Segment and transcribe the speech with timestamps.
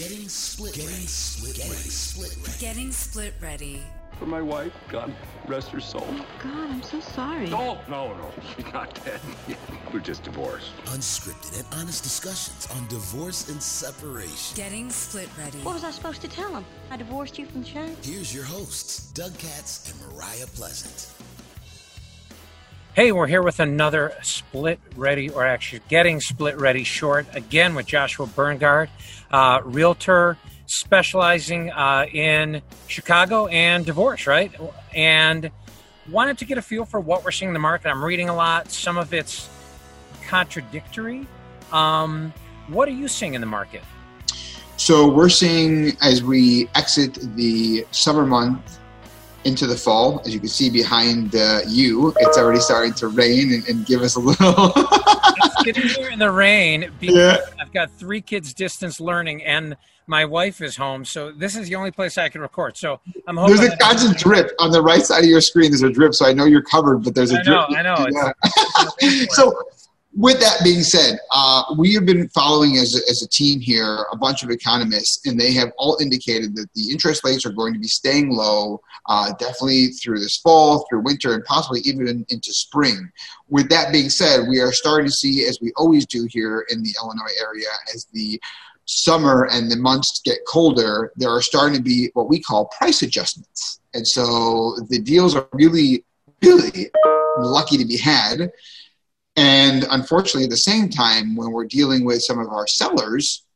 [0.00, 1.06] Getting split Getting ready.
[1.06, 1.90] Split Getting ready.
[1.90, 2.58] split ready.
[2.58, 3.82] Getting split ready.
[4.18, 5.12] For my wife, God
[5.46, 6.06] rest her soul.
[6.08, 7.50] Oh, God, I'm so sorry.
[7.50, 8.30] No, no, no.
[8.56, 9.20] She's not dead.
[9.92, 10.72] We're just divorced.
[10.86, 14.56] Unscripted and honest discussions on divorce and separation.
[14.56, 15.58] Getting split ready.
[15.58, 16.64] What was I supposed to tell him?
[16.90, 17.94] I divorced you from Shane?
[18.00, 21.12] Here's your hosts, Doug Katz and Mariah Pleasant.
[22.92, 27.86] Hey, we're here with another split ready, or actually getting split ready short again with
[27.86, 28.90] Joshua Burngard,
[29.30, 30.36] uh, realtor
[30.66, 34.52] specializing uh, in Chicago and divorce, right?
[34.92, 35.52] And
[36.10, 37.88] wanted to get a feel for what we're seeing in the market.
[37.88, 39.48] I'm reading a lot, some of it's
[40.26, 41.28] contradictory.
[41.70, 42.34] Um,
[42.66, 43.82] what are you seeing in the market?
[44.78, 48.79] So we're seeing as we exit the summer month
[49.44, 50.20] into the fall.
[50.24, 54.02] As you can see behind uh, you, it's already starting to rain and, and give
[54.02, 54.72] us a little.
[55.64, 57.36] Sitting here in the rain, because Yeah.
[57.60, 59.76] I've got three kids distance learning, and
[60.06, 62.76] my wife is home, so this is the only place I can record.
[62.76, 63.56] So I'm hoping.
[63.56, 65.70] there's a constant drip on the right side of your screen.
[65.70, 67.78] There's a drip, so I know you're covered, but there's a I know, drip.
[67.78, 68.06] I know.
[68.10, 68.32] Yeah.
[69.02, 69.54] It's- so
[70.16, 74.04] with that being said uh, we have been following as a, as a team here
[74.12, 77.72] a bunch of economists and they have all indicated that the interest rates are going
[77.72, 82.26] to be staying low uh, definitely through this fall through winter and possibly even in-
[82.28, 83.10] into spring.
[83.48, 86.82] With that being said we are starting to see as we always do here in
[86.82, 88.40] the illinois area as the
[88.86, 93.02] summer and the months get colder there are starting to be what we call price
[93.02, 93.80] adjustments.
[93.94, 96.04] And so the deals are really
[96.42, 96.90] really
[97.38, 98.50] lucky to be had
[99.40, 103.46] and unfortunately, at the same time, when we're dealing with some of our sellers,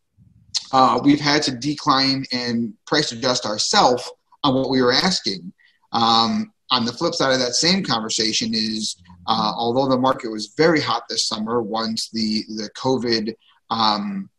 [0.73, 4.11] uh, we've had to decline and price adjust ourselves
[4.45, 5.53] on what we were asking.
[5.93, 10.55] Um, on the flip side of that same conversation is, uh, although the market was
[10.57, 13.35] very hot this summer, once the the COVID
[13.69, 14.31] um,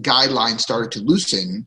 [0.00, 1.66] guidelines started to loosen,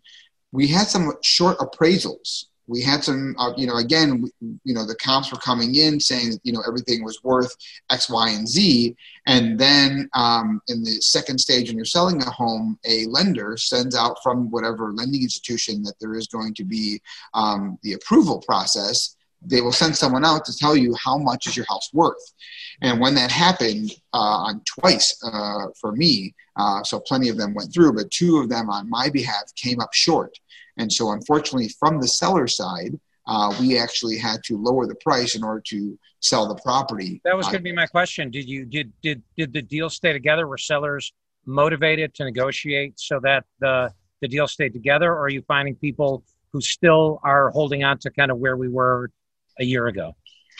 [0.52, 2.45] we had some short appraisals.
[2.67, 4.31] We had some, uh, you know, again, we-
[4.64, 7.53] you know, the comps were coming in saying you know everything was worth
[7.90, 12.29] X, Y, and Z, and then um, in the second stage, when you're selling a
[12.29, 17.01] home, a lender sends out from whatever lending institution that there is going to be
[17.34, 19.16] um, the approval process.
[19.45, 22.34] They will send someone out to tell you how much is your house worth.
[22.81, 27.53] And when that happened uh, on twice uh, for me, uh, so plenty of them
[27.53, 30.38] went through, but two of them on my behalf came up short.
[30.78, 35.35] And so, unfortunately, from the seller side, uh, we actually had to lower the price
[35.35, 37.22] in order to sell the property.
[37.23, 38.29] That was Uh, going to be my question.
[38.31, 40.47] Did you did did did the deal stay together?
[40.47, 41.13] Were sellers
[41.45, 43.91] motivated to negotiate so that the
[44.22, 48.09] the deal stayed together, or are you finding people who still are holding on to
[48.12, 49.12] kind of where we were
[49.59, 50.16] a year ago?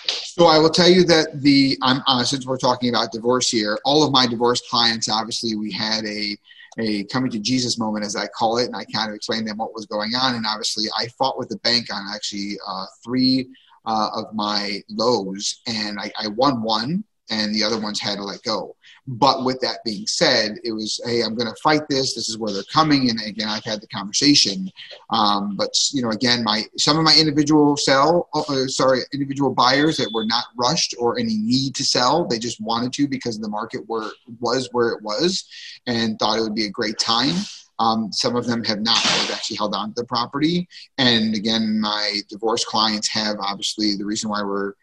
[0.08, 3.78] So I will tell you that the I'm uh, since we're talking about divorce here,
[3.86, 6.38] all of my divorce clients, obviously, we had a
[6.80, 9.58] a coming to Jesus moment, as I call it, and I kind of explained them
[9.58, 10.36] what was going on.
[10.36, 13.50] And obviously, I fought with the bank on actually uh, three
[13.86, 18.24] uh, of my lows, and I, I won one, and the other ones had to
[18.24, 18.76] let go.
[19.06, 22.14] But with that being said, it was, hey, I'm going to fight this.
[22.14, 24.70] This is where they're coming, and again, I've had the conversation.
[25.10, 29.98] Um, but you know, again, my some of my individual sell, uh, sorry, individual buyers
[29.98, 33.50] that were not rushed or any need to sell, they just wanted to because the
[33.50, 34.10] market were
[34.40, 35.46] was where it was,
[35.86, 37.36] and thought it would be a great time.
[37.80, 39.02] Um, some of them have not.
[39.04, 40.68] They've actually held on to the property.
[40.98, 44.74] And again, my divorce clients have obviously the reason why we're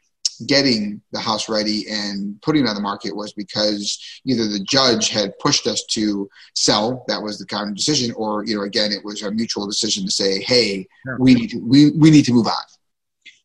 [0.46, 5.08] getting the house ready and putting it on the market was because either the judge
[5.08, 8.92] had pushed us to sell that was the kind of decision or you know again
[8.92, 11.16] it was a mutual decision to say hey Sure.
[11.20, 12.64] we need to we, we need to move on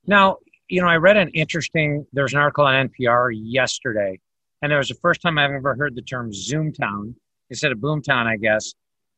[0.07, 0.37] Now,
[0.69, 2.05] you know, I read an interesting.
[2.13, 4.19] There's an article on NPR yesterday,
[4.61, 7.13] and it was the first time I've ever heard the term Zoomtown
[7.49, 8.73] instead of Boomtown, I guess.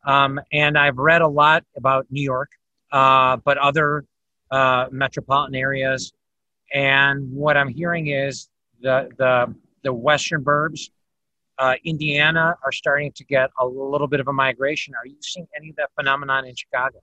[0.05, 2.49] Um, and I've read a lot about New York,
[2.91, 4.05] uh, but other
[4.51, 6.13] uh, metropolitan areas.
[6.73, 8.50] And what I'm hearing is
[8.81, 10.89] the the the western burbs,
[11.57, 14.94] uh, Indiana, are starting to get a little bit of a migration.
[14.95, 17.00] Are you seeing any of that phenomenon in Chicago?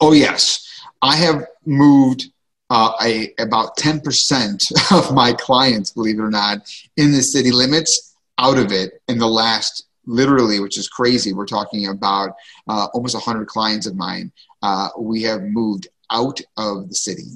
[0.00, 0.68] oh yes
[1.00, 2.24] i have moved
[2.70, 6.58] uh, a, about 10% of my clients believe it or not
[6.96, 11.46] in the city limits out of it in the last literally which is crazy we're
[11.46, 12.30] talking about
[12.68, 14.32] uh, almost 100 clients of mine
[14.62, 17.30] uh, we have moved out of the city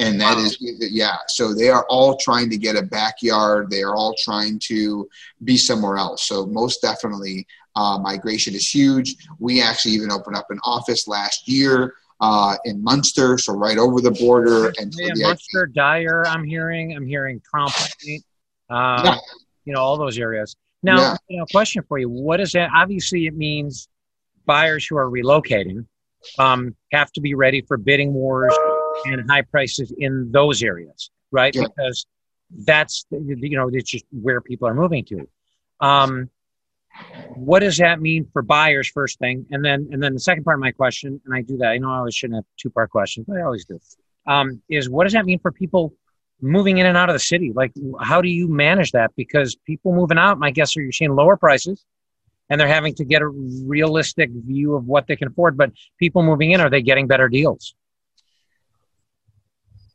[0.00, 0.44] and that Wow.
[0.44, 4.58] is yeah so they are all trying to get a backyard they are all trying
[4.70, 5.08] to
[5.44, 10.46] be somewhere else so most definitely uh, migration is huge we actually even opened up
[10.50, 15.22] an office last year uh, in munster so right over the border and Yeah, the-
[15.22, 16.94] Munster, Dyer, I'm hearing.
[16.96, 17.72] I'm hearing Point.
[18.68, 19.16] Uh, Yeah.
[19.64, 20.54] You know, all those areas.
[20.82, 21.16] Now, Yeah.
[21.28, 22.08] you know, question for you.
[22.10, 22.70] What is that?
[22.74, 23.88] Obviously, it means
[24.46, 25.86] buyers who are relocating.
[26.38, 28.52] um, have to be ready for bidding wars
[29.04, 31.54] and high prices in those areas, right?
[31.54, 31.64] Yeah.
[31.64, 32.06] Because
[32.64, 35.28] that's you know it's just where people are moving to.
[35.80, 36.30] Um,
[37.34, 38.88] what does that mean for buyers?
[38.88, 41.56] First thing, and then and then the second part of my question, and I do
[41.58, 41.68] that.
[41.68, 43.78] I know I always shouldn't have two part questions, but I always do.
[44.26, 45.94] Um, is what does that mean for people
[46.42, 47.52] moving in and out of the city?
[47.54, 49.12] Like, how do you manage that?
[49.16, 51.84] Because people moving out, my guess are you're seeing lower prices,
[52.48, 55.56] and they're having to get a realistic view of what they can afford.
[55.56, 57.74] But people moving in, are they getting better deals?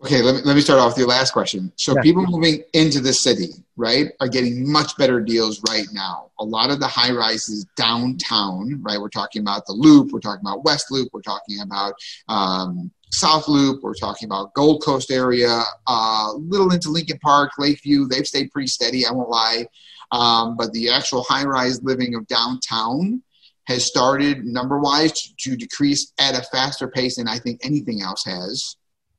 [0.06, 1.72] Okay, let me, let me start off with your last question.
[1.78, 2.02] So Yeah.
[2.04, 6.30] people moving into the city, right, are getting much better deals right now.
[6.40, 9.02] A lot of the high rises downtown, right?
[9.02, 11.96] We're talking about the Loop, we're talking about West Loop, we're talking about
[12.30, 18.06] um, South Loop, we're talking about Gold Coast area, uh, little into Lincoln Park, Lakeview.
[18.08, 19.66] They've stayed pretty steady, I won't lie.
[20.12, 23.24] Um, but the actual high rise living of downtown
[23.64, 28.04] has started number wise to, to decrease at a faster pace than I think anything
[28.04, 28.76] else has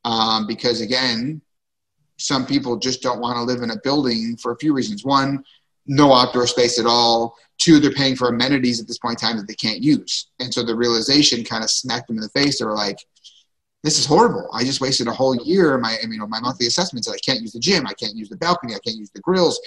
[0.07, 1.43] um, because again,
[2.17, 5.05] some people just don't want to live in a building for a few reasons.
[5.05, 5.45] One,
[5.87, 7.37] no outdoor space at all.
[7.59, 10.55] Two, they're paying for amenities at this point in time that they can't use, and
[10.55, 12.59] so the realization kind of smacked them in the face.
[12.59, 12.99] They were like,
[13.83, 14.49] "This is horrible.
[14.53, 15.77] I just wasted a whole year.
[15.79, 17.09] My, you know, my monthly assessments.
[17.09, 17.87] I can't use the gym.
[17.87, 18.75] I can't use the balcony.
[18.75, 19.61] I can't use the grills,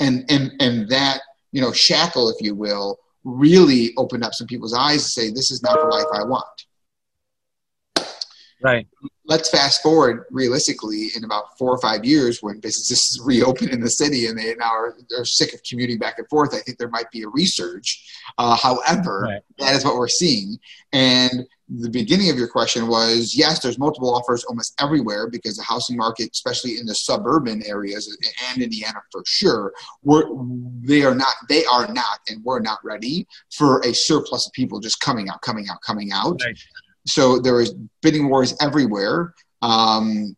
[0.00, 1.20] and and and that
[1.52, 5.52] you know shackle, if you will, really opened up some people's eyes to say, "This
[5.52, 6.46] is not the life I want."
[8.62, 8.86] Right.
[9.28, 13.90] Let's fast forward realistically in about four or five years when businesses reopen in the
[13.90, 16.54] city and they now are they're sick of commuting back and forth.
[16.54, 17.98] I think there might be a resurge.
[18.38, 19.42] Uh, however, Right.
[19.58, 20.58] that is what we're seeing.
[20.92, 25.62] And the beginning of your question was yes, there's multiple offers almost everywhere because the
[25.62, 28.16] housing market, especially in the suburban areas
[28.50, 30.24] and Indiana for sure, we're,
[30.80, 34.80] they are not they are not and we're not ready for a surplus of people
[34.80, 36.56] just coming out, coming out, coming out Right.
[37.08, 39.34] So there was bidding wars everywhere.
[39.62, 40.36] Um,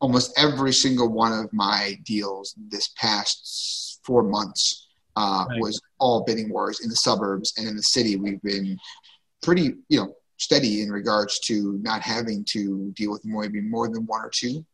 [0.00, 5.60] almost every single one of my deals this past four months uh, Right.
[5.60, 8.16] was all bidding wars in the suburbs and in the city.
[8.16, 8.78] We've been
[9.42, 14.04] pretty, you know, steady in regards to not having to deal with maybe more than
[14.06, 14.64] one or two.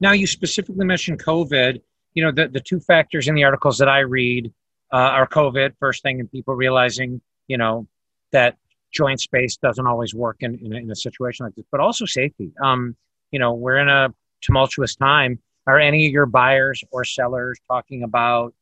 [0.00, 1.80] Now, you specifically mentioned COVID.
[2.14, 4.52] You know, the, the two factors in the articles that I read
[4.92, 7.86] uh, are COVID, first thing, and people realizing, you know,
[8.32, 8.56] that
[8.94, 12.06] joint space doesn't always work in, in, a, in a situation like this, but also
[12.06, 12.52] safety.
[12.62, 12.96] Um,
[13.30, 15.38] you know, we're in a tumultuous time.
[15.66, 18.54] Are any of your buyers or sellers talking about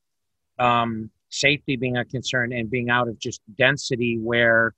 [0.58, 4.74] um, safety being a concern and being out of just density where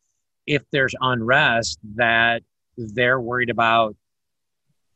[0.47, 2.43] if there's unrest that
[2.77, 3.97] they're worried about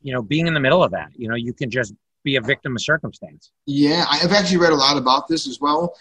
[0.01, 2.41] you know being in the middle of that you know you can just be a
[2.41, 5.95] victim of circumstance Yeah, I've actually read a lot about this as well.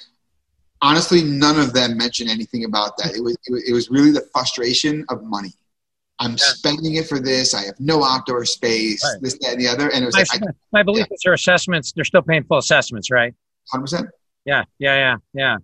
[0.81, 3.17] Honestly, none of them mentioned anything about that.
[3.17, 5.53] It was it was, it was really the frustration of money.
[6.21, 7.55] I'm spending it for this.
[7.55, 9.05] I have no outdoor space.
[9.05, 9.23] Right.
[9.23, 9.89] This, that, and the other.
[9.91, 12.59] And it was my, like, I, my belief is their assessments they're still paying full
[12.59, 13.35] assessments right
[13.75, 14.09] 100%.
[14.45, 15.57] yeah yeah yeah yeah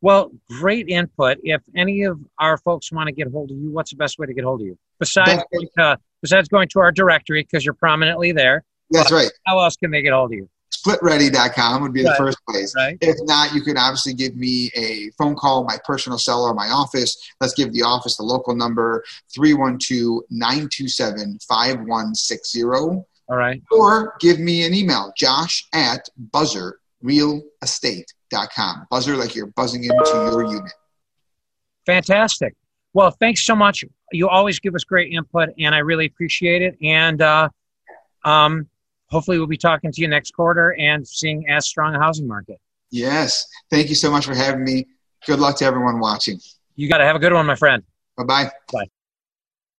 [0.00, 0.30] well
[0.60, 3.96] great input if any of our folks want to get hold of you what's the
[3.96, 7.42] best way to get hold of you besides to, uh, besides going to our directory
[7.42, 9.30] because you're prominently there That's right.
[9.46, 12.72] how else can they get hold of you Splitready.com would be the first place.
[12.76, 16.54] right If not, you could obviously give me a phone call, my personal cell or
[16.54, 17.16] my office.
[17.40, 19.02] Let's give the office the local number
[19.34, 22.62] 312 927 5160.
[22.64, 28.86] all right Or give me an email, josh at buzzerrealestate.com.
[28.90, 30.72] Buzzer like you're buzzing into your unit.
[31.86, 32.54] Fantastic.
[32.92, 33.84] Well, thanks so much.
[34.12, 36.76] You always give us great input, and I really appreciate it.
[36.82, 37.48] And uh,
[38.24, 38.68] um,
[39.08, 42.58] hopefully, we'll be talking to you next quarter and seeing as strong a housing market.
[42.90, 43.46] Yes.
[43.70, 44.86] Thank you so much for having me.
[45.26, 46.40] Good luck to everyone watching.
[46.76, 47.82] You got to have a good one, my friend.
[48.16, 48.50] Bye bye.
[48.72, 48.86] Bye.